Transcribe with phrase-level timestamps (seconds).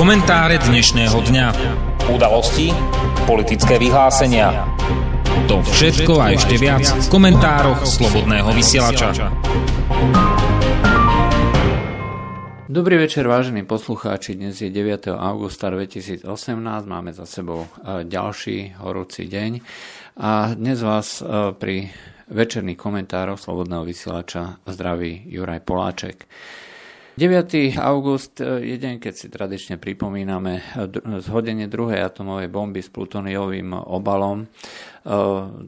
[0.00, 1.46] Komentáre dnešného dňa.
[2.08, 2.72] Udalosti,
[3.28, 4.64] politické vyhlásenia.
[5.44, 9.28] To všetko a ešte viac v komentároch Slobodného vysielača.
[12.64, 14.40] Dobrý večer, vážení poslucháči.
[14.40, 15.12] Dnes je 9.
[15.12, 16.24] augusta 2018.
[16.88, 19.52] Máme za sebou e, ďalší horúci deň.
[20.16, 21.92] A dnes vás e, pri
[22.32, 26.24] večerných komentároch Slobodného vysielača zdraví Juraj Poláček.
[27.20, 27.76] 9.
[27.76, 30.62] august e, je deň, keď si tradične pripomíname e,
[31.20, 35.12] zhodenie druhej atomovej bomby s plutoniovým obalom, e,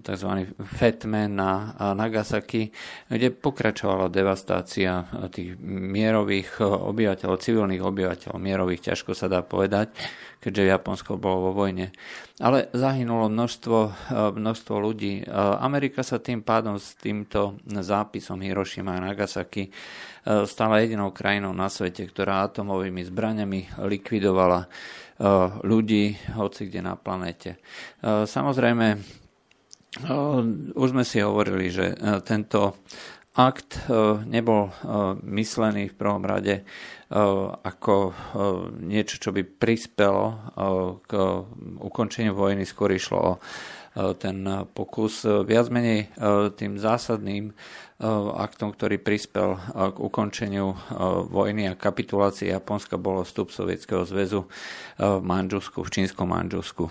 [0.00, 0.48] tzv.
[0.64, 2.72] Fetman na Nagasaki,
[3.04, 9.92] kde pokračovala devastácia tých mierových obyvateľov, civilných obyvateľov, mierových, ťažko sa dá povedať,
[10.40, 11.92] keďže Japonsko bolo vo vojne.
[12.40, 13.78] Ale zahynulo množstvo,
[14.40, 15.22] množstvo ľudí.
[15.60, 19.68] Amerika sa tým pádom s týmto zápisom Hiroshima a Nagasaki
[20.22, 24.68] stala jedinou krajinou na svete, ktorá atomovými zbraniami likvidovala e,
[25.66, 27.58] ľudí hoci kde na planete.
[27.58, 27.58] E,
[28.26, 29.02] samozrejme,
[30.72, 31.92] už sme si hovorili, že
[32.24, 32.80] tento
[33.36, 33.84] akt
[34.24, 34.72] nebol
[35.20, 36.64] myslený v prvom rade
[37.60, 38.16] ako
[38.80, 40.48] niečo, čo by prispelo
[41.04, 41.12] k
[41.76, 43.32] ukončeniu vojny, skôr išlo o
[44.16, 44.40] ten
[44.72, 46.08] pokus viac menej
[46.56, 47.52] tým zásadným
[48.34, 49.60] aktom, ktorý prispel eh,
[49.94, 50.78] k ukončeniu eh,
[51.30, 54.44] vojny a kapitulácie Japonska bolo vstup Sovietskeho zväzu
[55.02, 56.86] v Manžusku, v čínskom Manžusku.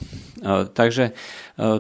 [0.73, 1.13] Takže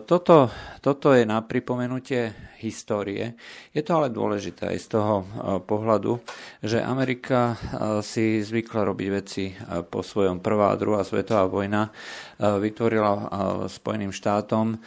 [0.07, 0.47] toto,
[0.79, 3.33] toto je na pripomenutie histórie.
[3.73, 5.25] Je to ale dôležité aj z toho
[5.65, 6.21] pohľadu,
[6.61, 7.57] že Amerika
[8.05, 9.49] si zvykla robiť veci
[9.89, 10.39] po svojom.
[10.39, 11.89] Prvá a druhá svetová vojna
[12.37, 13.13] vytvorila
[13.65, 14.77] Spojeným štátom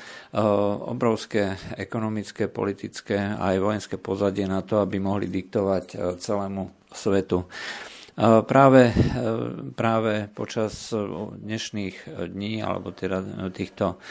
[0.87, 6.75] obrovské ekonomické, politické a aj vojenské pozadie pozadie na to, aby mohli diktovať e, celému
[6.91, 7.47] svetu.
[7.47, 8.95] E, práve, e,
[9.79, 10.91] práve počas
[11.39, 13.23] dnešných dní, alebo teda
[13.55, 14.03] týchto,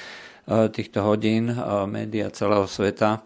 [0.47, 1.51] týchto hodín
[1.91, 3.19] média celého sveta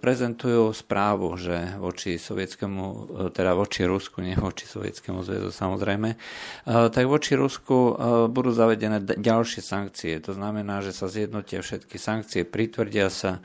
[0.00, 6.16] prezentujú správu, že voči sovietskému, teda voči Rusku, nie voči sovietskému zväzu samozrejme,
[6.64, 7.92] tak voči Rusku
[8.32, 10.16] budú zavedené ďalšie sankcie.
[10.24, 13.44] To znamená, že sa zjednotia všetky sankcie, pritvrdia sa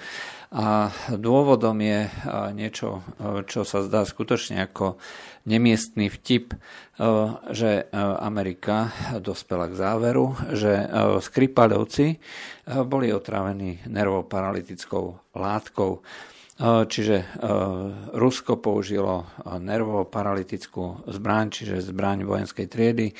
[0.55, 2.07] a dôvodom je
[2.55, 3.03] niečo,
[3.43, 4.95] čo sa zdá skutočne ako
[5.43, 6.55] nemiestný vtip,
[7.51, 7.91] že
[8.23, 10.87] Amerika dospela k záveru, že
[11.19, 12.23] Skripalovci
[12.87, 15.99] boli otrávení nervoparalytickou látkou.
[16.87, 17.15] Čiže
[18.15, 23.11] Rusko použilo nervoparalytickú zbraň, čiže zbraň vojenskej triedy,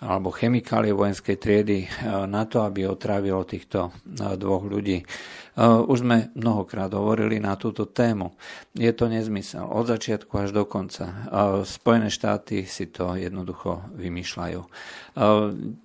[0.00, 1.88] alebo chemikálie vojenskej triedy e,
[2.28, 3.90] na to, aby otrávilo týchto e,
[4.36, 5.00] dvoch ľudí.
[5.56, 8.36] E, už sme mnohokrát hovorili na túto tému.
[8.76, 11.26] Je to nezmysel od začiatku až do konca.
[11.64, 14.60] Spojené štáty si to jednoducho vymýšľajú.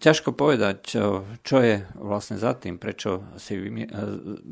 [0.04, 1.00] Ťažko povedať,
[1.40, 3.56] čo je vlastne za tým, prečo si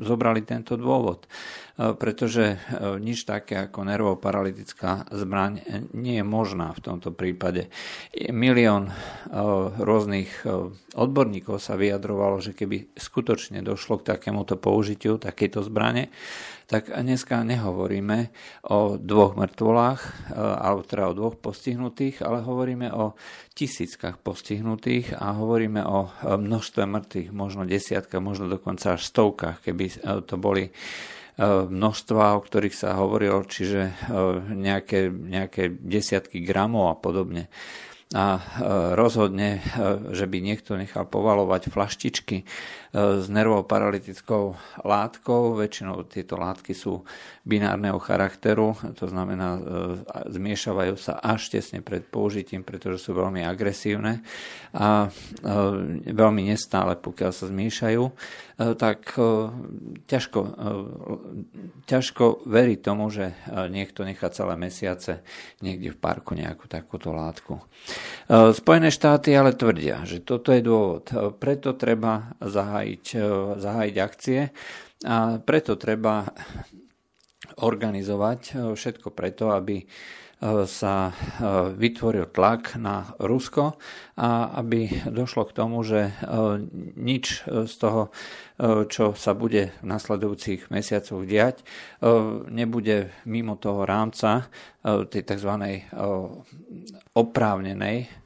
[0.00, 1.28] zobrali tento dôvod.
[1.80, 2.60] Pretože
[3.00, 5.64] nič také ako nervoparalytická zbraň
[5.96, 7.72] nie je možná v tomto prípade.
[8.28, 8.92] Milión
[9.80, 10.44] rôznych
[10.92, 16.12] odborníkov sa vyjadrovalo, že keby skutočne došlo k takémuto použitiu takejto zbrane,
[16.70, 18.30] tak dneska nehovoríme
[18.70, 23.18] o dvoch mŕtvolách, e, alebo teda o dvoch postihnutých, ale hovoríme o
[23.58, 29.84] tisíckach postihnutých a hovoríme o e, množstve mŕtvych, možno desiatkách, možno dokonca až stovkách, keby
[29.90, 30.70] e, to boli
[31.40, 33.96] množstva, o ktorých sa hovorilo, čiže
[34.52, 37.48] nejaké, nejaké desiatky gramov a podobne.
[38.10, 38.42] A
[38.98, 39.62] rozhodne,
[40.10, 42.42] že by niekto nechal povalovať flaštičky
[42.90, 45.54] s nervoparalytickou látkou.
[45.54, 47.06] Väčšinou tieto látky sú
[47.46, 49.60] binárneho charakteru, to znamená e,
[50.28, 54.20] zmiešavajú sa až tesne pred použitím, pretože sú veľmi agresívne
[54.76, 58.12] a e, veľmi nestále, pokiaľ sa zmiešajú, e,
[58.76, 59.16] tak
[60.04, 60.40] ťažko,
[61.88, 63.32] ťažko veriť tomu, že
[63.72, 65.24] niekto nechá celé mesiace
[65.64, 67.56] niekde v parku nejakú takúto látku.
[68.28, 71.08] Spojené štáty ale tvrdia, že toto je dôvod.
[71.40, 73.20] Preto treba zahájiť zahájiť, e,
[73.60, 74.40] zahájiť akcie
[75.04, 76.24] a preto treba
[77.60, 79.86] organizovať e, všetko preto, aby e,
[80.64, 81.12] sa
[81.76, 83.76] vytvoril tlak na Rusko
[84.16, 86.16] a aby došlo k tomu, že
[86.96, 88.08] nič z toho,
[88.88, 91.60] čo sa bude v nasledujúcich mesiacoch diať,
[92.48, 94.48] nebude mimo toho rámca
[94.84, 95.52] tej tzv.
[97.16, 98.19] oprávnenej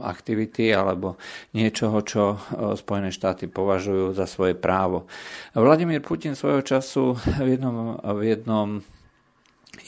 [0.00, 1.20] aktivity alebo
[1.52, 2.40] niečoho, čo
[2.72, 5.04] Spojené štáty považujú za svoje právo.
[5.52, 8.68] Vladimír Putin svojho času v jednom, v jednom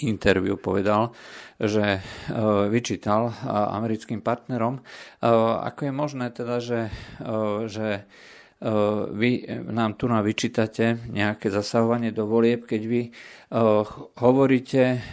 [0.04, 1.12] interviu povedal,
[1.60, 2.00] že
[2.72, 4.80] vyčítal americkým partnerom,
[5.60, 6.80] ako je možné teda, že,
[7.68, 8.08] že
[9.12, 13.02] vy nám tu na vyčítate nejaké zasahovanie do volieb, keď vy
[14.24, 15.04] hovoríte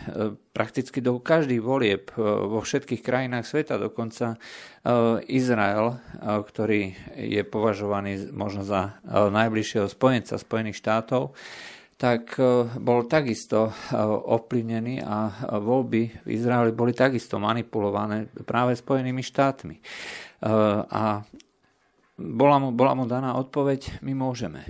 [0.56, 4.39] prakticky do každých volieb vo všetkých krajinách sveta, dokonca
[5.27, 11.36] Izrael, ktorý je považovaný možno za najbližšieho spojenca Spojených štátov,
[12.00, 12.39] tak
[12.80, 13.69] bol takisto
[14.31, 19.75] ovplyvnený a voľby v Izraeli boli takisto manipulované práve Spojenými štátmi.
[20.88, 21.21] A
[22.22, 24.62] bola mu, bola mu daná odpoveď, my môžeme.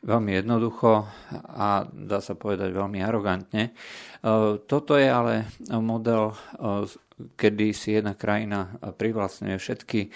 [0.00, 1.04] Veľmi jednoducho
[1.52, 3.68] a dá sa povedať veľmi arogantne.
[3.68, 3.72] E,
[4.64, 6.88] toto je ale model, e,
[7.36, 10.08] kedy si jedna krajina privlastňuje všetky e,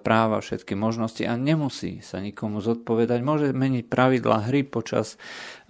[0.00, 3.20] práva, všetky možnosti a nemusí sa nikomu zodpovedať.
[3.22, 5.20] Môže meniť pravidla hry počas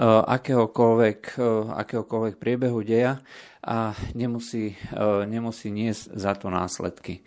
[0.00, 1.36] akéhokoľvek,
[1.76, 3.20] akéhokoľvek priebehu deja
[3.60, 4.72] a nemusí,
[5.28, 7.20] nemusí niesť za to následky.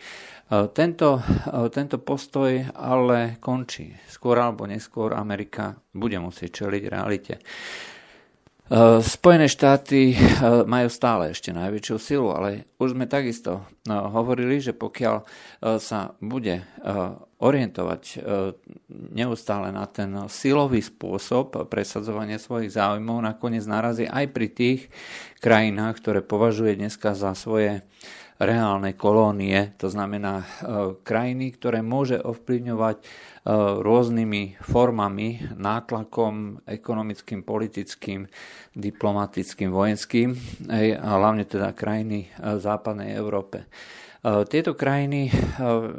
[0.53, 3.95] E, tento, e, tento postoj ale končí.
[4.11, 7.33] Skôr alebo neskôr Amerika bude musieť čeliť realite.
[8.71, 10.15] E, Spojené štáty
[10.73, 15.15] majú stále ešte najväčšiu silu, ale už sme takisto hovorili, že pokiaľ
[15.79, 16.63] sa bude
[17.43, 18.23] orientovať
[19.11, 24.79] neustále na ten silový spôsob presadzovania svojich záujmov, nakoniec narazí aj pri tých
[25.43, 27.83] krajinách, ktoré považuje dneska za svoje
[28.41, 30.45] reálne kolónie, to znamená e,
[31.05, 33.03] krajiny, ktoré môže ovplyvňovať e,
[33.81, 38.25] rôznymi formami, nátlakom ekonomickým, politickým,
[38.73, 40.29] diplomatickým, vojenským
[40.97, 43.63] a hlavne teda krajiny v západnej Európe.
[43.63, 43.67] E,
[44.49, 45.29] tieto krajiny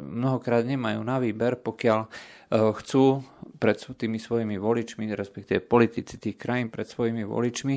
[0.03, 3.23] mnohokrát nemajú na výber, pokiaľ chcú
[3.55, 7.75] pred tými svojimi voličmi, respektíve politici tých krajín pred svojimi voličmi,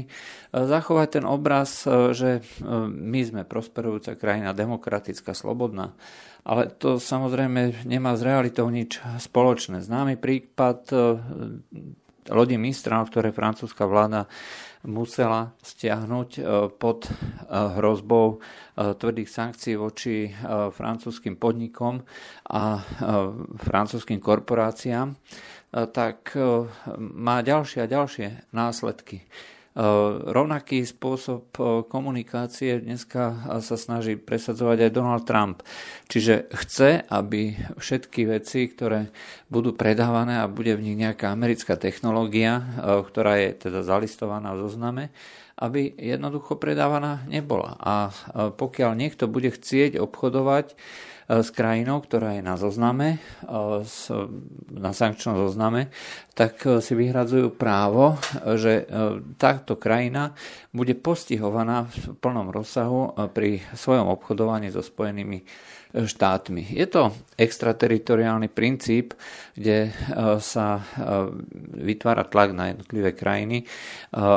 [0.52, 2.42] zachovať ten obraz, že
[2.90, 5.94] my sme prosperujúca krajina, demokratická, slobodná.
[6.42, 9.84] Ale to samozrejme nemá s realitou nič spoločné.
[9.84, 10.90] Známy prípad
[12.30, 14.28] lodi Mistral, ktoré francúzska vláda
[14.86, 17.10] musela stiahnuť e, pod e,
[17.50, 22.04] hrozbou e, tvrdých sankcií voči francúzským podnikom
[22.48, 22.80] a
[23.58, 25.18] francúzským korporáciám,
[25.68, 26.32] tak
[26.98, 29.20] má ďalšie a ďalšie následky.
[29.76, 29.84] Eh,
[30.34, 35.62] rovnaký spôsob eh, komunikácie dneska sa snaží presadzovať aj Donald Trump.
[36.08, 39.14] Čiže chce, aby všetky veci, ktoré
[39.46, 44.66] budú predávané a bude v nich nejaká americká technológia, eh, ktorá je teda zalistovaná v
[44.66, 45.04] zozname,
[45.60, 47.74] aby jednoducho predávaná nebola.
[47.82, 47.94] A
[48.54, 50.78] pokiaľ niekto bude chcieť obchodovať
[51.26, 53.18] s krajinou, ktorá je na zozname,
[54.70, 55.90] na sankčnom zozname,
[56.38, 58.14] tak e, si vyhradzujú právo,
[58.54, 58.86] že
[59.34, 60.38] táto krajina
[60.70, 65.42] bude postihovaná v plnom rozsahu pri svojom obchodovaní so Spojenými
[65.88, 66.76] štátmi.
[66.76, 67.08] Je to
[67.40, 69.16] extrateritoriálny princíp,
[69.56, 69.88] kde
[70.36, 70.84] sa
[71.80, 73.64] vytvára tlak na jednotlivé krajiny,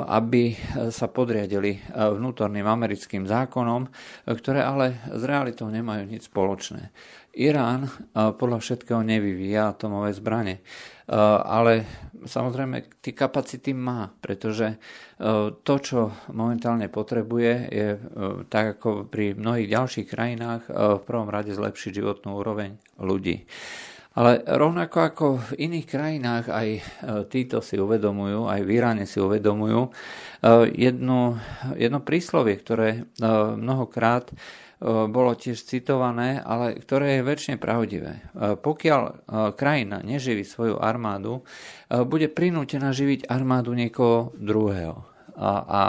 [0.08, 0.56] aby
[0.96, 3.92] sa podriadili vnútorným americkým zákonom,
[4.32, 6.88] ktoré ale s realitou nemajú nič spoločné.
[7.36, 10.64] Irán podľa všetkého nevyvíja atomové zbranie.
[11.44, 11.84] Ale
[12.24, 14.80] samozrejme tie kapacity má, pretože
[15.68, 17.88] to, čo momentálne potrebuje, je
[18.48, 23.44] tak ako pri mnohých ďalších krajinách v prvom rade zlepšiť životnú úroveň ľudí.
[24.12, 26.68] Ale rovnako ako v iných krajinách aj
[27.32, 29.88] títo si uvedomujú, aj v Iráne si uvedomujú
[30.76, 31.40] jedno,
[31.80, 33.08] jedno príslovie, ktoré
[33.56, 34.28] mnohokrát
[34.82, 38.18] bolo tiež citované, ale ktoré je väčšine pravdivé.
[38.18, 38.22] E,
[38.58, 39.14] pokiaľ e,
[39.54, 41.46] krajina neživí svoju armádu,
[41.92, 45.06] bude prinútená živiť armádu niekoho druhého.
[45.38, 45.82] A, a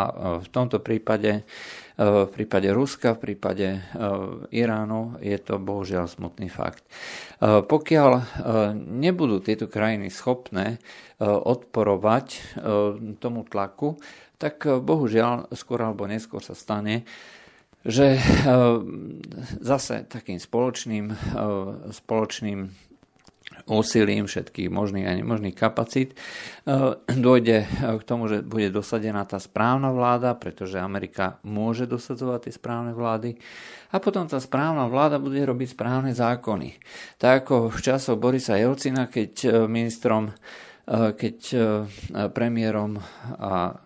[0.43, 1.47] v tomto prípade
[1.93, 3.85] v prípade Ruska, v prípade
[4.49, 6.83] Iránu je to bohužiaľ smutný fakt.
[7.45, 8.11] Pokiaľ
[8.75, 10.81] nebudú tieto krajiny schopné
[11.21, 12.27] odporovať
[13.21, 14.01] tomu tlaku,
[14.41, 17.05] tak bohužiaľ skôr alebo neskôr sa stane,
[17.83, 18.23] že eh,
[19.59, 21.17] zase takým spoločným, eh,
[21.91, 22.71] spoločným
[23.63, 27.67] úsilím všetkých možných a nemožných kapacít eh, dôjde
[27.99, 33.39] k tomu, že bude dosadená tá správna vláda, pretože Amerika môže dosadzovať tie správne vlády
[33.93, 36.81] a potom tá správna vláda bude robiť správne zákony.
[37.21, 40.33] Tak ako v časoch Borisa Jelcina, keď ministrom
[40.91, 41.37] keď
[42.35, 42.99] premiérom
[43.39, 43.77] a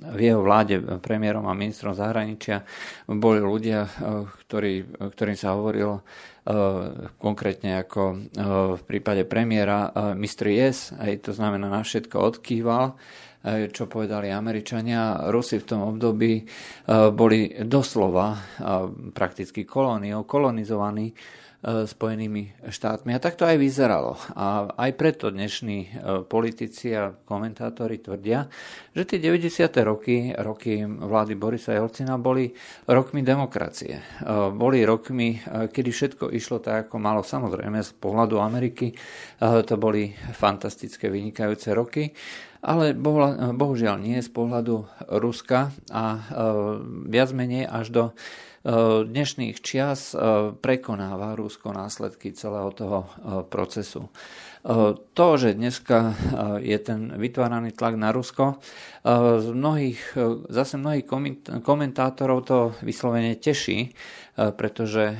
[0.00, 2.64] v jeho vláde premiérom a ministrom zahraničia
[3.06, 3.90] boli ľudia, eh,
[4.46, 4.74] ktorý,
[5.12, 6.04] ktorým sa hovorilo eh,
[7.20, 8.18] konkrétne ako eh,
[8.80, 10.46] v prípade premiéra Mr.
[10.48, 12.96] Yes, aj to znamená na všetko odkýval
[13.72, 15.32] čo povedali Američania.
[15.32, 16.44] Rusi v tom období
[17.16, 18.36] boli doslova
[19.16, 21.08] prakticky kolóniou, kolonizovaní
[21.60, 23.12] Spojenými štátmi.
[23.12, 24.16] A tak to aj vyzeralo.
[24.32, 25.88] A aj preto dnešní e,
[26.24, 28.48] politici a komentátori tvrdia,
[28.96, 29.68] že tie 90.
[29.84, 32.48] roky, roky vlády Borisa Jelcina boli
[32.88, 34.00] rokmi demokracie.
[34.00, 34.02] E,
[34.56, 35.36] boli rokmi,
[35.68, 37.20] kedy všetko išlo tak, ako malo.
[37.20, 38.96] Samozrejme, z pohľadu Ameriky
[39.40, 42.08] to boli fantastické, vynikajúce roky
[42.60, 42.92] ale
[43.56, 44.84] bohužiaľ nie z pohľadu
[45.16, 46.04] Ruska a
[47.08, 48.04] viac menej až do
[49.08, 50.20] dnešných čias eh,
[50.52, 53.12] prekonáva Rusko následky celého toho eh,
[53.48, 54.12] procesu.
[55.16, 56.12] To, že dneska
[56.60, 58.60] je ten vytváraný tlak na Rusko,
[59.40, 60.12] z mnohých,
[60.52, 61.08] zase mnohých
[61.64, 63.96] komentátorov to vyslovene teší,
[64.36, 65.16] pretože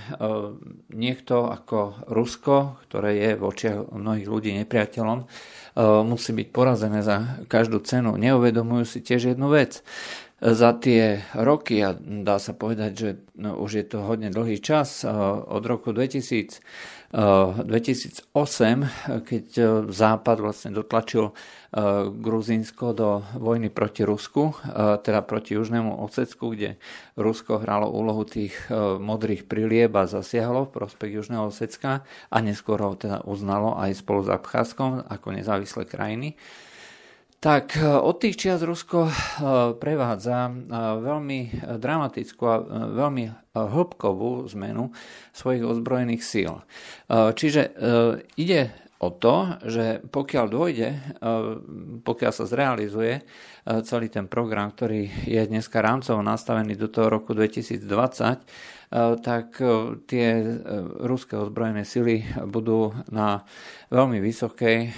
[0.93, 5.25] niekto ako Rusko, ktoré je v očiach mnohých ľudí nepriateľom,
[6.05, 8.21] musí byť porazené za každú cenu.
[8.21, 9.81] Neuvedomujú si tiež jednu vec
[10.41, 15.05] za tie roky, a dá sa povedať, že no, už je to hodne dlhý čas,
[15.05, 16.65] od roku 2000,
[17.13, 18.33] 2008,
[19.27, 19.47] keď
[19.91, 21.37] Západ vlastne dotlačil
[22.23, 24.57] Gruzínsko do vojny proti Rusku,
[25.05, 26.81] teda proti Južnému Osecku, kde
[27.19, 28.55] Rusko hralo úlohu tých
[28.97, 34.25] modrých prilieb a zasiahlo v prospech Južného Osecka a neskôr ho teda uznalo aj spolu
[34.25, 36.39] s Abcházskom ako nezávislé krajiny
[37.41, 39.13] tak e, od tých čias Rusko e,
[39.81, 40.53] prevádza e,
[41.01, 41.41] veľmi
[41.81, 42.57] dramatickú a
[42.93, 44.93] veľmi hĺbkovú zmenu
[45.35, 46.63] svojich ozbrojených síl.
[47.11, 47.75] Čiže
[48.39, 48.71] ide
[49.03, 50.91] o to, že pokiaľ dôjde,
[52.07, 53.27] pokiaľ sa zrealizuje
[53.67, 58.80] celý ten program, ktorý je dneska rámcovo nastavený do toho roku 2020, Eh,
[59.23, 60.59] tak eh, tie eh,
[61.07, 63.47] ruské ozbrojené sily budú na
[63.91, 64.95] veľmi vysokej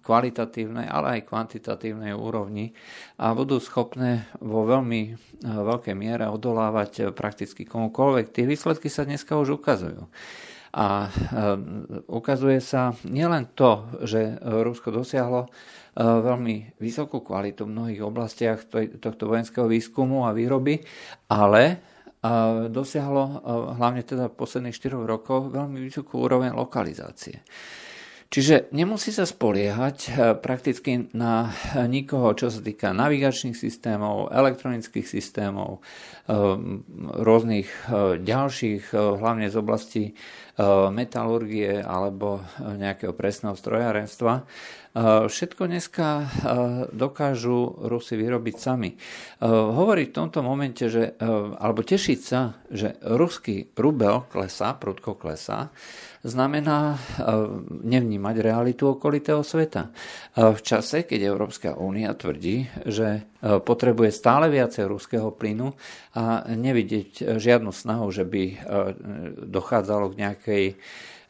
[0.00, 2.72] kvalitatívnej, ale aj kvantitatívnej úrovni
[3.20, 5.12] a budú schopné vo veľmi
[5.44, 8.32] veľkej miere odolávať prakticky komukoľvek.
[8.32, 10.08] Tie výsledky sa dneska už ukazujú.
[10.74, 11.12] A
[12.08, 15.52] ukazuje sa nielen to, že Rusko dosiahlo
[16.00, 18.64] veľmi vysokú kvalitu v mnohých oblastiach
[18.96, 20.80] tohto vojenského výskumu a výroby,
[21.28, 21.93] ale
[22.72, 23.44] dosiahlo
[23.76, 27.44] hlavne teda posledných 4 rokoch veľmi vysokú úroveň lokalizácie.
[28.34, 31.54] Čiže nemusí sa spoliehať e, prakticky na
[31.86, 35.80] nikoho, čo sa týka navigačných systémov, elektronických systémov, e,
[37.22, 40.02] rôznych e, ďalších, hlavne z oblasti
[40.94, 44.46] metalurgie alebo nejakého presného strojárenstva.
[45.26, 46.06] Všetko dneska
[46.94, 48.94] dokážu Rusi vyrobiť sami.
[49.42, 51.18] Hovoriť v tomto momente, že,
[51.58, 55.74] alebo tešiť sa, že ruský rubel klesá, prudko klesá,
[56.22, 56.94] znamená
[57.82, 59.90] nevnímať realitu okolitého sveta.
[60.38, 65.76] V čase, keď Európska únia tvrdí, že potrebuje stále viacej ruského plynu
[66.16, 68.42] a nevidieť žiadnu snahu, že by
[69.44, 70.64] dochádzalo k nejakej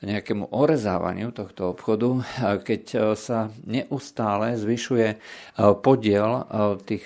[0.04, 2.22] nejakému orezávaniu tohto obchodu,
[2.68, 5.16] keď e, sa neustále zvyšuje e,
[5.80, 6.42] podiel e,
[6.84, 7.04] tých,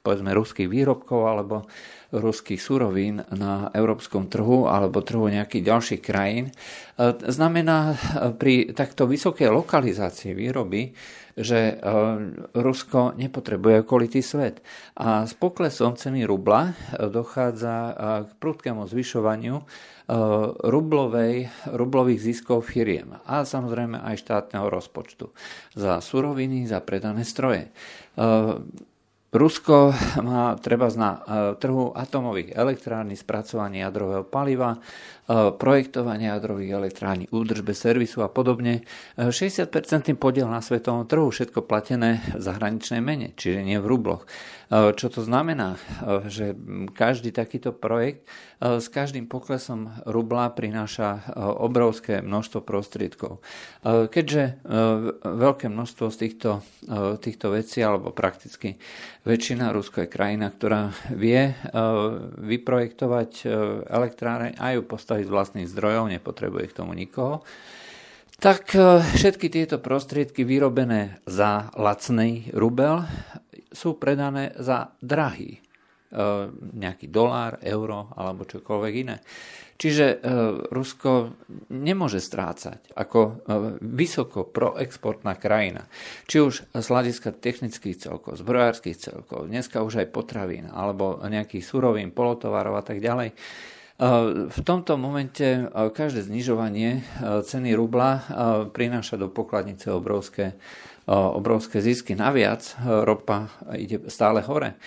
[0.00, 1.68] povedzme, ruských výrobkov alebo
[2.12, 6.52] ruských surovín na európskom trhu alebo trhu nejakých ďalších krajín,
[7.24, 7.96] znamená
[8.36, 10.92] pri takto vysokej lokalizácii výroby,
[11.36, 11.80] že
[12.52, 14.60] Rusko nepotrebuje okolitý svet.
[14.96, 17.74] A s poklesom ceny rubla dochádza
[18.26, 19.64] k prudkému zvyšovaniu
[20.02, 20.14] Eh,
[20.68, 25.32] rublovej, rublových ziskov firiem a samozrejme aj štátneho rozpočtu
[25.72, 27.72] za suroviny, za predané stroje.
[29.32, 34.76] Rusko má treba na eh, trhu atomových elektrární, spracovanie jadrového paliva,
[35.32, 38.82] projektovanie jadrových elektrární, údržbe servisu a podobne.
[39.16, 39.70] 60%
[40.18, 44.26] podiel na svetovom trhu, všetko platené v zahraničnej mene, čiže nie v rubloch.
[44.72, 45.76] Čo to znamená?
[46.26, 46.56] Že
[46.96, 48.26] každý takýto projekt
[48.58, 53.44] s každým poklesom rubla prináša obrovské množstvo prostriedkov.
[53.86, 54.64] Keďže
[55.22, 56.50] veľké množstvo z týchto,
[57.20, 58.80] týchto vecí, alebo prakticky
[59.22, 61.54] väčšina, Rusko je krajina, ktorá vie
[62.42, 63.46] vyprojektovať
[63.86, 67.46] elektráre a ju postaviť z vlastných zdrojov, nepotrebuje k tomu nikoho,
[68.42, 68.74] tak
[69.14, 73.06] všetky tieto prostriedky vyrobené za lacný rubel
[73.72, 75.58] sú predané za drahý.
[75.58, 75.71] E,
[76.76, 79.16] nejaký dolár, euro alebo čokoľvek iné.
[79.82, 80.16] Čiže e,
[80.70, 81.34] Rusko
[81.74, 83.32] nemôže strácať ako e,
[83.82, 85.90] vysoko proexportná krajina.
[86.30, 92.14] Či už z hľadiska technických celkov, zbrojárských celkov, dneska už aj potravín alebo nejakých surovín,
[92.14, 93.34] polotovarov a tak ďalej
[94.52, 98.24] V tomto momente každé znižovanie ceny rubla
[98.72, 100.56] prináša do pokladnice obrovské
[101.02, 102.14] obrovské zisky.
[102.14, 104.78] Naviac ropa ide stále hore.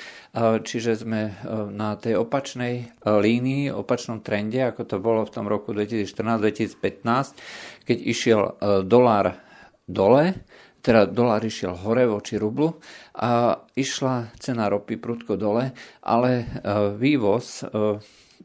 [0.64, 1.36] Čiže sme
[1.76, 8.56] na tej opačnej línii, opačnom trende, ako to bolo v tom roku 2014-2015, keď išiel
[8.88, 9.44] dolár
[9.84, 10.40] dole,
[10.80, 12.80] teda dolár išiel hore voči rublu
[13.20, 16.48] a išla cena ropy prudko dole, ale
[16.96, 17.68] vývoz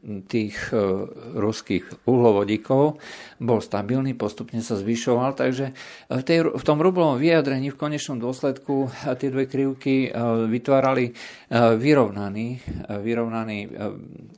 [0.01, 0.77] tých e,
[1.37, 2.97] ruských uhlovodíkov
[3.37, 5.77] bol stabilný, postupne sa zvyšoval, takže
[6.09, 10.09] v, tej, v tom rublovom vyjadrení v konečnom dôsledku e, tie dve krivky e,
[10.49, 11.13] vytvárali
[11.51, 12.63] vyrovnaný,
[13.03, 13.67] vyrovnaný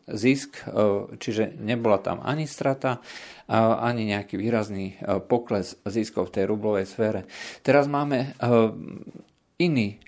[0.10, 0.66] zisk,
[1.22, 2.98] čiže nebola tam ani strata,
[3.54, 4.98] ani nejaký výrazný
[5.30, 7.30] pokles ziskov v tej rublovej sfére.
[7.62, 8.34] Teraz máme
[9.62, 10.02] iný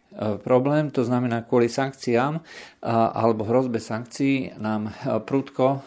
[0.44, 2.40] problém, to znamená kvôli sankciám
[3.16, 5.80] alebo hrozbe sankcií nám e, prudko e,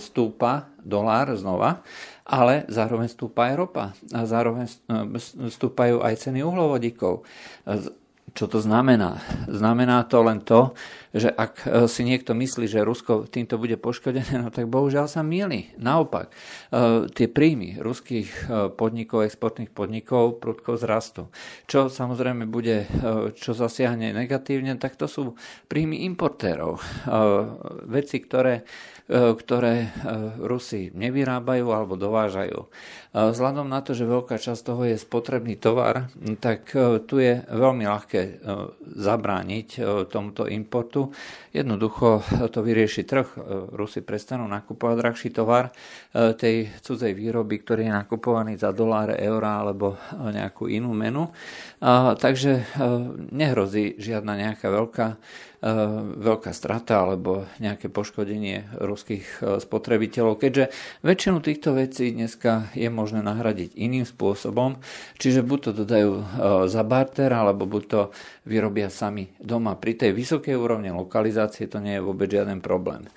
[0.00, 1.84] stúpa dolár znova,
[2.24, 4.66] ale zároveň stúpa aj ropa a zároveň
[5.52, 7.28] stúpajú aj ceny uhlovodíkov.
[8.38, 9.18] Čo to znamená?
[9.50, 10.70] Znamená to len to,
[11.10, 15.26] že ak e, si niekto myslí, že Rusko týmto bude poškodené, no tak bohužiaľ sa
[15.26, 15.74] mieli.
[15.74, 16.32] Naopak, e,
[17.10, 21.34] tie príjmy ruských e, podnikov, exportných podnikov prudko zrastú.
[21.66, 22.86] Čo samozrejme bude,
[23.34, 25.34] čo zasiahne negatívne, tak to sú
[25.66, 26.78] príjmy importérov.
[27.90, 28.62] Veci, ktoré
[29.08, 29.88] ktoré e,
[30.44, 32.60] Rusi nevyrábajú alebo dovážajú.
[32.60, 32.68] E,
[33.12, 36.12] vzhľadom na to, že veľká časť toho je spotrebný tovar,
[36.44, 36.68] tak
[37.08, 38.44] tu je veľmi ľahké
[39.00, 39.68] zabrániť
[40.12, 41.08] tomuto importu.
[41.56, 42.20] Jednoducho
[42.52, 43.28] to vyrieši trh.
[43.72, 45.72] Rusi prestanú nakupovať drahší tovar
[46.12, 51.32] tej cudzej výroby, ktorý je nakupovaný za doláre, eurá alebo nejakú inú menu.
[52.20, 52.76] Takže
[53.32, 55.06] nehrozí žiadna nejaká veľká
[55.62, 60.70] veľká strata alebo nejaké poškodenie ruských eh, spotrebiteľov, keďže
[61.02, 64.78] väčšinu týchto vecí dneska je možné nahradiť iným spôsobom,
[65.18, 66.24] čiže buď to dodajú eh,
[66.70, 68.00] za barter, alebo buď to
[68.46, 69.74] vyrobia sami doma.
[69.74, 73.10] Pri tej vysokej úrovni lokalizácie to nie je vôbec žiaden problém.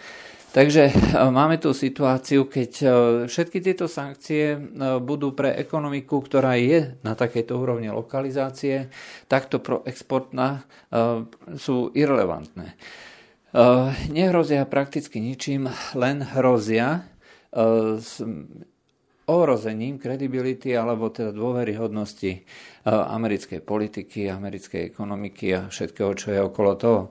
[0.51, 0.93] Takže e,
[1.31, 2.87] máme tu situáciu, keď e,
[3.31, 4.59] všetky tieto sankcie e,
[4.99, 8.91] budú pre ekonomiku, ktorá je na takejto úrovni lokalizácie,
[9.31, 10.67] takto proexportná,
[11.55, 12.75] sú irrelevantné.
[14.11, 17.07] Nehrozia prakticky ničím, len hrozia
[17.99, 18.19] s
[19.27, 22.43] ohrozením kredibility alebo teda dôveryhodnosti
[22.87, 27.01] americkej politiky, americkej ekonomiky a všetkého, čo je okolo toho.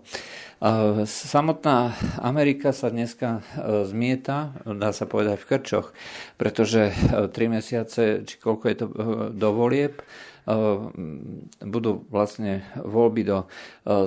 [1.09, 5.89] Samotná Amerika sa dneska e, zmieta, dá sa povedať v krčoch,
[6.37, 8.95] pretože 3 e, mesiace, či koľko je to e,
[9.33, 10.05] do volieb,
[11.63, 13.47] budú vlastne voľby do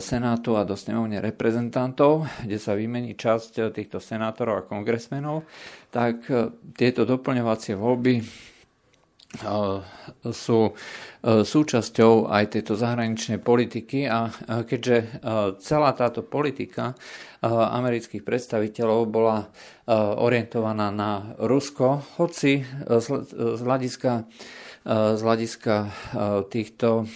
[0.01, 5.47] Senátu a do snemovne reprezentantov, kde sa vymení časť týchto senátorov a kongresmenov,
[5.93, 6.25] tak
[6.75, 8.19] tieto doplňovacie voľby
[10.29, 10.59] sú
[11.25, 14.29] súčasťou aj tejto zahraničnej politiky a
[14.61, 15.25] keďže
[15.57, 16.93] celá táto politika
[17.49, 19.49] amerických predstaviteľov bola
[20.21, 24.29] orientovaná na Rusko, hoci z hľadiska
[24.83, 25.75] z hľadiska
[26.51, 27.07] týchto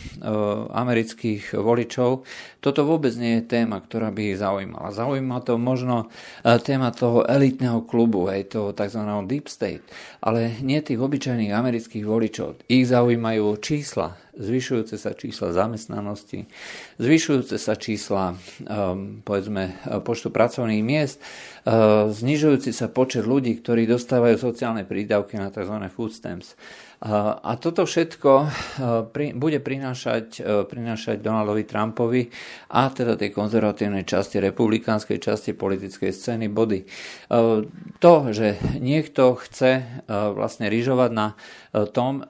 [0.71, 2.23] amerických voličov.
[2.63, 4.95] Toto vôbec nie je téma, ktorá by ich zaujímala.
[4.95, 6.07] Zaujíma to možno
[6.43, 9.03] téma toho elitného klubu, aj toho tzv.
[9.27, 9.83] deep state,
[10.23, 12.63] ale nie tých obyčajných amerických voličov.
[12.71, 16.47] Ich zaujímajú čísla, zvyšujúce sa čísla zamestnanosti,
[17.03, 18.39] zvyšujúce sa čísla
[19.27, 19.75] povedzme
[20.07, 21.19] počtu pracovných miest,
[22.15, 25.75] znižujúci sa počet ľudí, ktorí dostávajú sociálne prídavky na tzv.
[25.91, 26.55] food stamps.
[26.97, 28.47] A toto všetko e,
[29.37, 32.25] bude prinášať, e, prinášať Donaldovi Trumpovi
[32.73, 36.81] a teda tej konzervatívnej časti, republikánskej časti politickej scény body.
[36.81, 36.85] E,
[38.01, 41.33] to, že niekto chce vlastne ryžovať na
[41.93, 42.25] tom,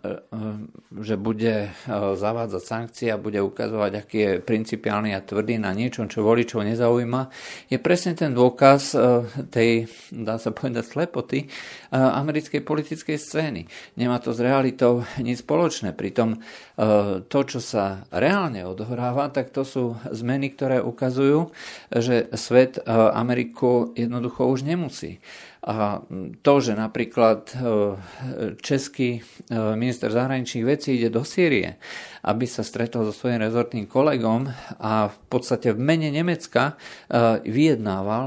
[0.95, 6.23] že bude zavádzať sankcie a bude ukazovať, aký je principiálny a tvrdý na niečom, čo
[6.23, 7.21] voličov nezaujíma,
[7.67, 8.95] je presne ten dôkaz
[9.51, 11.51] tej, dá sa povedať, slepoty
[11.91, 13.67] americkej politickej scény.
[13.99, 15.93] Nemá to zreálne realitou nič spoločné.
[15.93, 16.37] Pritom e,
[17.29, 21.53] to, čo sa reálne odohráva, tak to sú zmeny, ktoré ukazujú,
[21.93, 25.21] že svet e, Ameriku jednoducho už nemusí.
[25.67, 25.99] A
[26.47, 27.55] to, že napríklad e,
[28.63, 29.19] český
[29.75, 31.75] minister zahraničných vecí ide do Sýrie,
[32.23, 34.47] aby sa stretol so svojím rezortným kolegom
[34.79, 36.75] a v podstate v mene Nemecka
[37.47, 38.25] vyjednával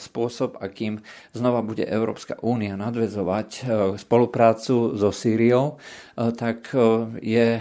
[0.00, 1.04] spôsob, akým
[1.36, 3.48] znova bude Európska únia nadvezovať
[4.00, 5.76] spoluprácu so Sýriou,
[6.16, 6.72] tak
[7.20, 7.60] je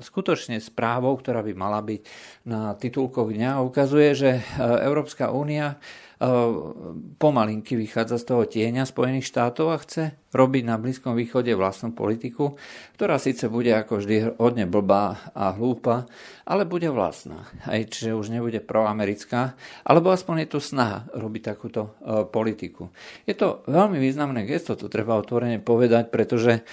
[0.00, 2.00] skutočne správou, ktorá by mala byť
[2.48, 4.30] na titulkoch dňa, ukazuje, že
[4.60, 5.80] Európska únia
[7.20, 12.56] pomalinky vychádza z toho tieňa Spojených štátov a chce robiť na Blízkom východe vlastnú politiku,
[12.96, 16.08] ktorá síce bude ako vždy hodne blbá a hlúpa,
[16.48, 17.44] ale bude vlastná.
[17.68, 21.92] Aj čiže už nebude proamerická, alebo aspoň je tu snaha robiť takúto
[22.32, 22.88] politiku.
[23.28, 26.64] Je to veľmi významné gesto, to treba otvorene povedať, pretože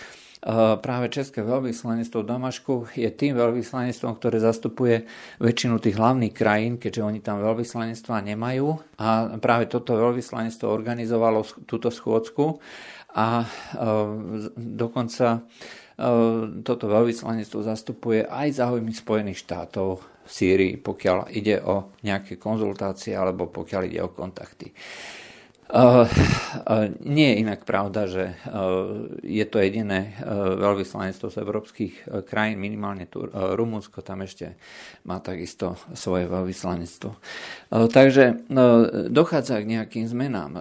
[0.83, 5.07] práve České veľvyslanectvo v Damašku je tým veľvyslanectvom, ktoré zastupuje
[5.39, 8.99] väčšinu tých hlavných krajín, keďže oni tam veľvyslanectva nemajú.
[8.99, 12.59] A práve toto veľvyslanectvo organizovalo túto schôdzku
[13.15, 13.47] a
[14.59, 15.47] dokonca
[16.65, 23.47] toto veľvyslanectvo zastupuje aj záujmy Spojených štátov v Sýrii, pokiaľ ide o nejaké konzultácie alebo
[23.47, 24.73] pokiaľ ide o kontakty.
[25.73, 30.13] Uh, uh, nie je inak pravda, že uh, je to jediné
[30.61, 31.93] veľvyslanectvo z európskych
[32.29, 34.53] krajín, minimálne tu Rumunsko tam ešte
[35.09, 37.11] má takisto svoje veľvyslanectvo.
[37.73, 38.45] Takže
[39.09, 40.51] dochádza k nejakým zmenám.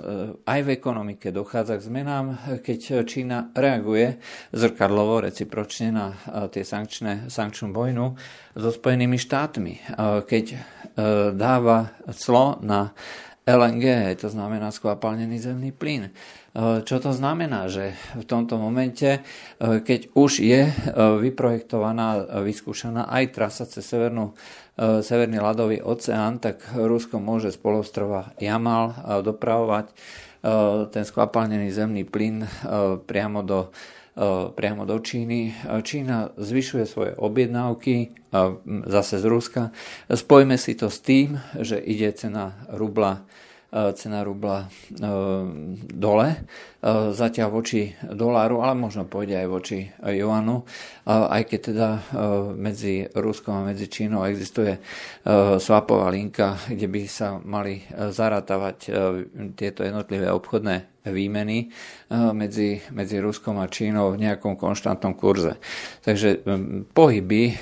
[0.48, 2.25] Aj v ekonomike dochádza k zmenám,
[2.64, 4.16] keď Čína reaguje
[4.57, 6.07] zrkadlovo, recipročne na
[6.48, 8.16] tie sankčné, sankčnú vojnu
[8.57, 9.75] so Spojenými štátmi.
[10.25, 10.44] Keď
[11.37, 12.96] dáva clo na
[13.42, 16.07] LNG, to znamená skvapalnený zemný plyn.
[16.07, 16.11] E,
[16.87, 17.66] čo to znamená?
[17.66, 17.90] Že
[18.22, 19.20] v tomto momente, e,
[19.83, 24.35] keď už je e, vyprojektovaná, vyskúšaná aj trasa cez severnú,
[24.72, 29.92] Severný ľadový oceán, tak Rusko môže z polostrova Jamal dopravovať
[30.88, 32.48] ten skvapalnený zemný plyn
[33.05, 33.68] priamo do
[34.55, 35.57] priamo do Číny.
[35.83, 38.12] Čína zvyšuje svoje objednávky
[38.87, 39.62] zase z Ruska.
[40.12, 43.25] Spojme si to s tým, že ide cena rubla
[43.72, 44.68] cena rubla
[45.88, 46.29] dole,
[47.16, 50.68] zatiaľ voči doláru, ale možno pôjde aj voči juanu,
[51.09, 51.88] aj keď teda
[52.53, 54.77] medzi Ruskom a medzi Čínou existuje
[55.57, 58.92] swapová linka, kde by sa mali zarátavať
[59.57, 65.58] tieto jednotlivé obchodné výmeny eh, medzi, medzi Ruskom a Čínou v nejakom konštantnom kurze.
[66.06, 67.56] Takže hm, pohyby eh,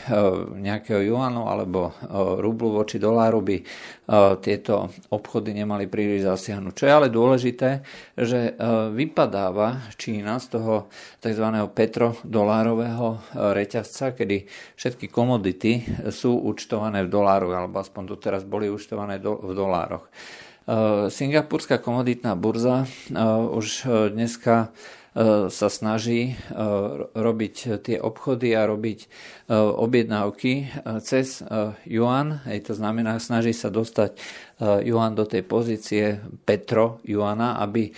[0.61, 1.95] nejakého juanu alebo eh,
[2.41, 3.57] rublu voči doláru by
[4.43, 6.75] tieto obchody nemali príliš zasiahnuť.
[6.75, 7.87] Čo je ale dôležité,
[8.19, 8.59] že
[8.91, 10.91] vypadáva Čína z toho
[11.23, 11.47] tzv.
[11.71, 13.23] petrodolárového
[13.55, 20.11] reťazca, kedy všetky komodity sú účtované v doláru, alebo aspoň doteraz boli účtované v dolároch.
[20.69, 23.17] Eh, Singapurská komoditná burza eh,
[23.57, 24.73] už eh, dneska
[25.51, 26.39] sa snaží
[27.19, 29.11] robiť tie obchody a robiť
[29.51, 30.71] objednávky
[31.03, 31.43] cez
[31.83, 34.15] yuan, to znamená, snaží sa dostať
[34.87, 37.91] yuan do tej pozície petro yuana, aby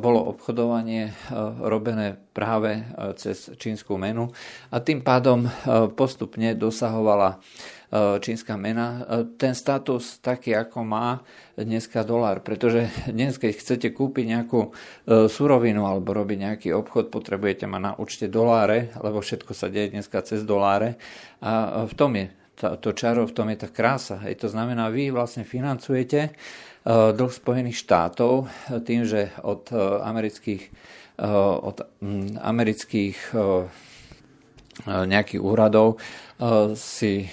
[0.00, 1.12] bolo obchodovanie
[1.60, 2.88] robené práve
[3.20, 4.32] cez čínsku menu
[4.72, 5.44] a tým pádom
[5.92, 7.44] postupne dosahovala
[7.94, 9.06] čínska mena,
[9.38, 11.22] ten status taký, ako má
[11.54, 12.42] dneska dolár.
[12.42, 14.74] Pretože dnes, keď chcete kúpiť nejakú
[15.30, 20.26] surovinu alebo robiť nejaký obchod, potrebujete mať na účte doláre, lebo všetko sa deje dneska
[20.26, 20.93] cez doláre.
[21.44, 24.22] A v tom je to čaro, v tom je tá krása.
[24.22, 26.32] Hej, to znamená, vy vlastne financujete
[26.86, 28.46] dlh Spojených štátov
[28.84, 29.72] tým, že od
[30.04, 30.62] amerických,
[31.64, 31.76] od
[32.38, 33.16] amerických
[34.84, 36.02] nejakých úradov
[36.74, 37.30] si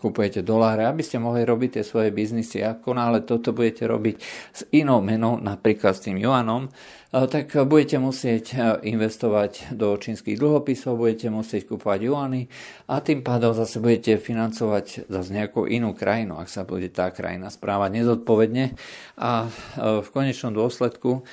[0.00, 2.64] kupujete doláre, aby ste mohli robiť tie svoje biznisy.
[2.64, 4.16] Ako náhle toto budete robiť
[4.52, 6.72] s inou menou, napríklad s tým juanom,
[7.10, 12.46] tak budete musieť investovať do čínskych dlhopisov, budete musieť kúpovať juany
[12.86, 17.50] a tým pádom zase budete financovať zase nejakú inú krajinu, ak sa bude tá krajina
[17.50, 18.78] správať nezodpovedne.
[19.18, 21.26] A v konečnom dôsledku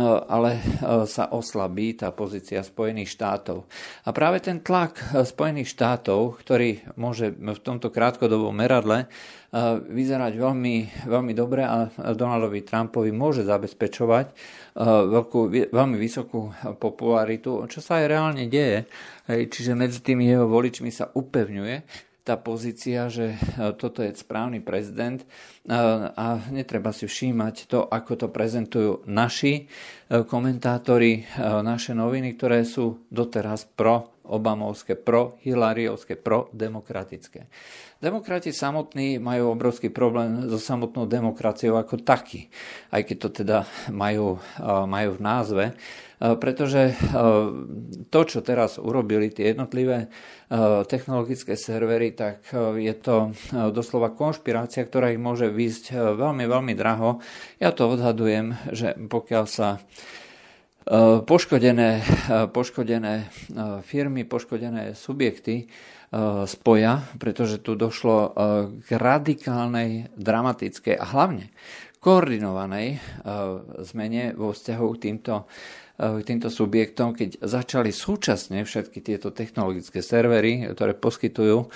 [0.00, 0.60] ale e,
[1.04, 3.68] sa oslabí tá pozícia Spojených štátov.
[4.08, 9.06] A práve ten tlak e, Spojených štátov, ktorý môže v tomto krátkodobom meradle e,
[9.84, 14.26] vyzerať veľmi, veľmi dobre a Donaldovi Trumpovi môže zabezpečovať
[15.12, 16.48] veľkú, veľmi vysokú
[16.80, 18.88] popularitu, čo sa aj reálne deje.
[19.28, 23.36] Čiže medzi tými jeho voličmi sa upevňuje tá pozícia, že
[23.76, 25.20] toto je správny prezident
[25.62, 33.06] a netreba si všímať to, ako to prezentujú naši e, komentátori, naše noviny, ktoré sú
[33.06, 37.46] doteraz pro Obamovské, pro Hilariovské, pro demokratické.
[37.98, 42.50] Demokrati samotní majú obrovský problém so samotnou demokraciou ako taký,
[42.94, 43.58] aj keď to teda
[43.90, 45.64] majú, majú v názve
[46.22, 46.94] pretože
[48.14, 50.06] to, čo teraz urobili tie jednotlivé
[50.86, 52.46] technologické servery, tak
[52.78, 53.34] je to
[53.74, 57.20] doslova konšpirácia, ktorá ich môže výjsť veľmi, veľmi draho.
[57.60, 59.78] Ja to odhadujem, že pokiaľ sa
[61.22, 62.02] poškodené,
[62.50, 63.30] poškodené
[63.86, 65.70] firmy, poškodené subjekty
[66.44, 68.34] spoja, pretože tu došlo
[68.82, 71.54] k radikálnej, dramatickej a hlavne
[72.02, 72.98] koordinovanej
[73.86, 75.46] zmene vo vzťahu k týmto
[76.02, 81.70] k týmto subjektom, keď začali súčasne všetky tieto technologické servery, ktoré poskytujú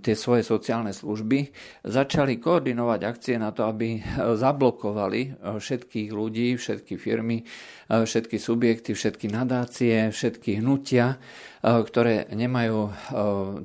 [0.00, 1.48] tie svoje sociálne služby,
[1.84, 7.44] začali koordinovať akcie na to, aby zablokovali všetkých ľudí, všetky firmy,
[7.88, 11.20] všetky subjekty, všetky nadácie, všetky hnutia,
[11.60, 12.88] ktoré nemajú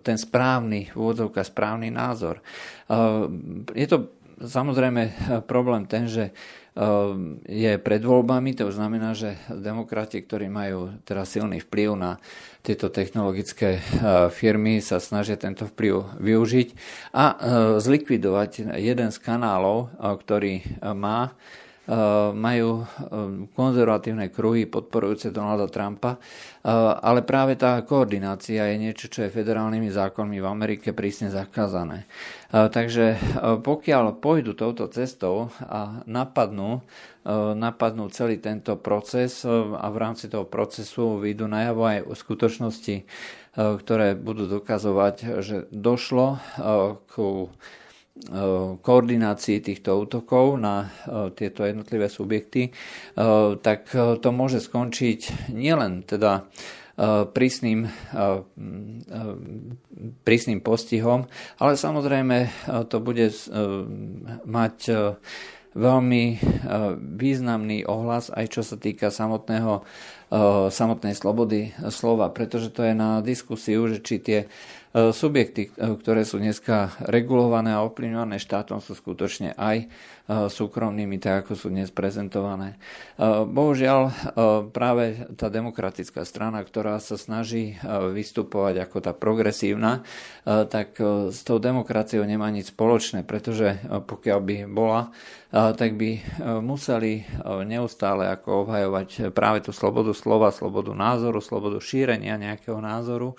[0.03, 2.39] ten správny, v správny názor.
[3.71, 5.11] Je to samozrejme
[5.43, 6.31] problém ten, že
[7.49, 12.11] je pred voľbami, to znamená, že demokrati, ktorí majú teraz silný vplyv na
[12.61, 16.67] tieto technologické ehm, firmy, sa snažia tento vplyv využiť
[17.15, 17.37] a ehm,
[17.81, 21.33] zlikvidovať jeden z kanálov, ktorý má
[22.37, 22.85] majú
[23.57, 26.21] konzervatívne kruhy podporujúce Donalda Trumpa,
[27.01, 32.05] ale práve tá koordinácia je niečo, čo je federálnymi zákonmi v Amerike prísne zakázané.
[32.53, 33.17] Takže
[33.65, 36.85] pokiaľ pôjdu touto cestou a napadnú,
[37.57, 42.95] napadnú celý tento proces a v rámci toho procesu vyjdú najavo aj skutočnosti,
[43.57, 46.37] ktoré budú dokazovať, že došlo
[47.09, 47.88] ku Eh,
[48.83, 52.73] koordinácii týchto útokov na eh, tieto jednotlivé subjekty, eh,
[53.63, 56.47] tak to môže skončiť nielen teda
[57.31, 57.87] prísnym,
[60.27, 62.51] prísnym postihom, ale samozrejme
[62.91, 63.31] to bude
[64.43, 64.77] mať
[65.79, 66.23] veľmi
[66.99, 69.87] významný ohlas aj čo sa týka samotného,
[70.67, 74.39] samotnej slobody slova, pretože to je na diskusiu, že či tie
[74.93, 79.87] subjekty, e, ktoré sú dneska regulované a ovplyvňované štátom, sú skutočne aj e,
[80.49, 82.81] súkromnými, tak ako sú dnes prezentované.
[83.49, 84.01] Bohužiaľ,
[84.71, 90.07] práve tá demokratická strana, ktorá sa snaží vystupovať ako tá progresívna,
[90.45, 90.95] tak
[91.29, 95.11] s tou demokraciou nemá nič spoločné, pretože pokiaľ by bola,
[95.51, 96.21] tak by
[96.63, 97.27] museli
[97.67, 103.35] neustále ako obhajovať práve tú slobodu slova, slobodu názoru, slobodu šírenia nejakého názoru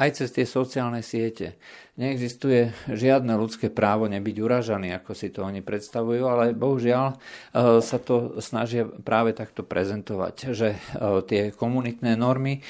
[0.00, 1.60] aj cez tie sociálne siete.
[2.00, 7.16] Neexistuje žiadne ľudské právo nebyť uražaný, ako si to oni predstavujú, ale bohužiaľ e,
[7.84, 10.78] sa to snažia práve takto prezentovať, že e,
[11.28, 12.60] tie komunitné normy e,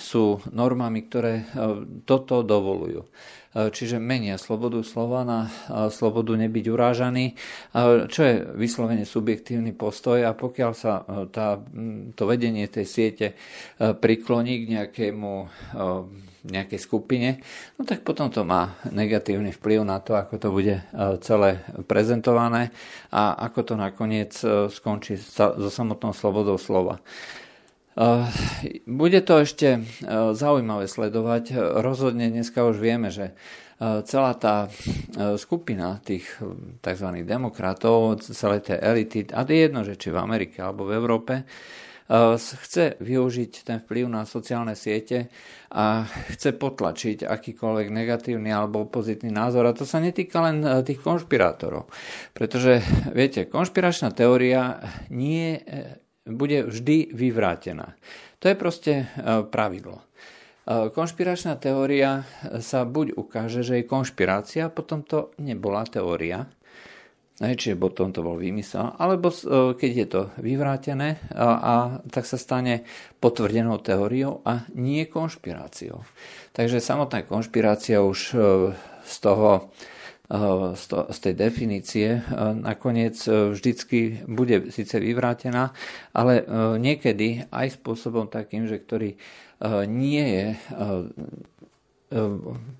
[0.00, 1.44] sú normami, ktoré
[2.08, 3.04] toto dovolujú
[3.54, 5.46] čiže menia slobodu slova na
[5.88, 7.38] slobodu nebyť urážaný,
[8.10, 11.62] čo je vyslovene subjektívny postoj a pokiaľ sa tá,
[12.18, 13.26] to vedenie tej siete
[13.78, 15.32] prikloní k nejakému
[16.44, 17.40] nejakej skupine,
[17.80, 20.76] no tak potom to má negatívny vplyv na to, ako to bude
[21.24, 22.68] celé prezentované
[23.08, 24.36] a ako to nakoniec
[24.68, 27.00] skončí so samotnou slobodou slova.
[27.94, 28.26] Eh,
[28.90, 29.82] bude to ešte eh,
[30.34, 31.54] zaujímavé sledovať.
[31.78, 34.66] Rozhodne dneska už vieme, že eh, celá tá
[35.38, 36.26] skupina tých
[36.82, 37.08] tzv.
[37.22, 41.34] demokratov, celé tie elity, a je jedno, že či v Amerike alebo v Európe,
[42.36, 45.32] chce využiť ten vplyv na sociálne siete
[45.72, 49.64] a chce potlačiť akýkoľvek negatívny alebo opozitný názor.
[49.64, 51.88] A to sa netýka len tých konšpirátorov.
[52.36, 52.84] Pretože,
[53.16, 55.64] viete, konšpiračná teória nie
[56.24, 57.92] bude vždy vyvrátená.
[58.40, 59.06] To je proste e,
[59.44, 60.00] pravidlo.
[60.00, 60.04] E,
[60.88, 62.24] konšpiračná teória
[62.60, 66.48] sa buď ukáže, že je konšpirácia, potom to nebola teória,
[67.40, 72.88] čiže potom to bol výmysel, alebo e, keď je to vyvrátené, a tak sa stane
[73.20, 76.04] potvrdenou teóriou a nie konšpiráciou.
[76.56, 78.20] Takže samotná konšpirácia už
[79.04, 79.68] z toho
[81.12, 82.24] z tej definície
[82.56, 85.76] nakoniec e, vždycky bude síce vyvrátená,
[86.16, 86.48] ale
[86.80, 89.20] niekedy aj spôsobom takým, že ktorý
[89.84, 90.46] nie je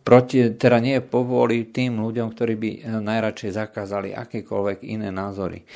[0.05, 2.71] proti, teda nie je povoli tým ľuďom, ktorí by
[3.03, 5.67] najradšej zakázali akékoľvek iné názory.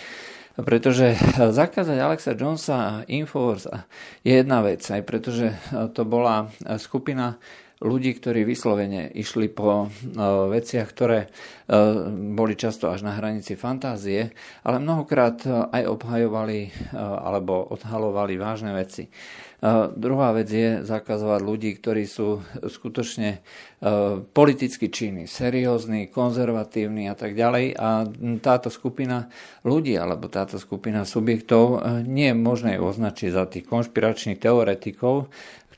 [0.59, 1.15] Pretože
[1.59, 3.71] zakázať Alexa Jonesa a Infowars
[4.27, 5.55] je jedna vec, aj pretože
[5.95, 6.51] to bola
[6.83, 7.39] skupina
[7.79, 9.89] ľudí, ktorí vyslovene išli po uh,
[10.51, 14.35] veciach, ktoré uh, boli často až na hranici fantázie,
[14.67, 19.11] ale mnohokrát uh, aj obhajovali alebo odhalovali vážne veci.
[19.99, 23.43] Druhá vec je zakazovať ľudí, ktorí sú skutočne
[24.31, 27.75] politicky činní, seriózni, konzervatívni a tak ďalej.
[27.75, 28.07] A
[28.39, 29.27] táto skupina
[29.67, 35.27] ľudí alebo táto skupina subjektov nie je možné označiť za tých konšpiračných teoretikov,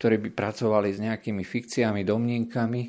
[0.01, 2.83] ktorí by pracovali s nejakými fikciami, domnienkami,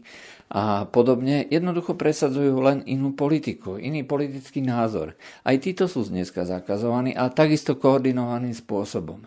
[0.52, 5.16] a podobne, jednoducho presadzujú len inú politiku, iný politický názor.
[5.48, 9.24] Aj títo sú dneska zakazovaní a takisto koordinovaným spôsobom.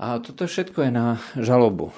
[0.00, 1.92] A toto všetko je na žalobu.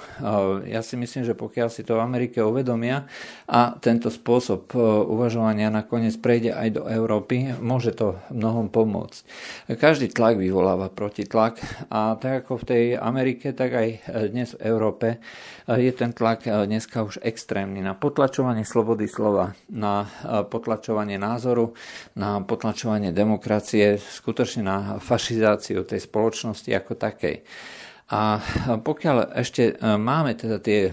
[0.67, 3.07] Ja si myslím, že pokiaľ si to v Amerike uvedomia
[3.47, 9.23] a tento spôsob e, uvažovania nakoniec prejde aj do Európy, môže to mnohom pomôcť.
[9.79, 13.89] Každý tlak vyvoláva protitlak a tak ako v tej Amerike, tak aj
[14.27, 15.23] dnes v Európe
[15.65, 20.05] e, je ten tlak e, dneska už extrémny na potlačovanie slobody slova, na
[20.51, 21.79] potlačovanie názoru,
[22.19, 27.37] na potlačovanie demokracie, skutočne na fašizáciu tej spoločnosti ako takej.
[28.13, 28.37] A
[28.85, 30.93] pokiaľ ešte e, máme teda tie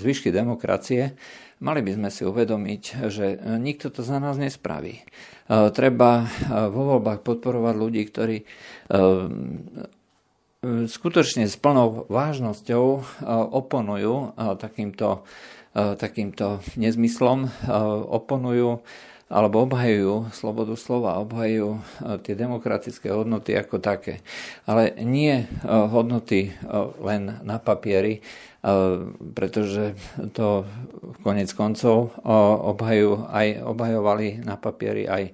[0.00, 1.12] zvyšky demokracie,
[1.60, 5.04] mali by sme si uvedomiť, že e, nikto to za nás nespraví.
[5.46, 6.26] Treba
[6.74, 8.42] vo voľbách podporovať ľudí, ktorí
[10.90, 12.84] skutočne s plnou vážnosťou
[13.54, 15.22] oponujú takýmto,
[15.70, 17.46] takýmto nezmyslom,
[18.10, 18.82] oponujú
[19.26, 21.80] alebo obhajujú slobodu slova, obhajujú e,
[22.22, 24.22] tie demokratické hodnoty ako také.
[24.70, 26.50] Ale nie e, hodnoty e,
[27.02, 28.22] len na papieri,
[29.38, 29.94] pretože
[30.34, 30.66] to
[31.22, 32.18] konec koncov
[32.66, 35.30] obhajujú aj, obhajovali na papieri aj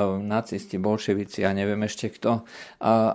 [0.00, 2.48] nacisti, bolševici a neviem ešte kto,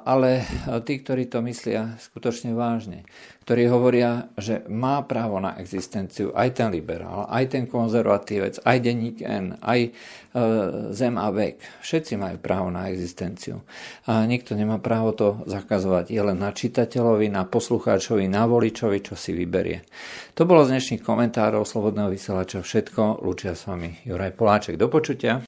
[0.06, 0.46] ale
[0.86, 3.02] tí, ktorí to myslia skutočne vážne,
[3.48, 9.24] ktorí hovoria, že má právo na existenciu aj ten liberál, aj ten konzervatívec, aj denník
[9.24, 9.90] N, aj e,
[10.92, 11.80] zem a vek.
[11.80, 13.64] Všetci majú právo na existenciu.
[14.04, 16.12] A nikto nemá právo to zakazovať.
[16.12, 19.88] Je len na čitateľovi, na poslucháčovi, na voličovi, čo si vyberie.
[20.36, 23.24] To bolo z dnešných komentárov Slobodného vysielača všetko.
[23.24, 24.76] Lúčia s vami Juraj Poláček.
[24.76, 25.48] Do počutia.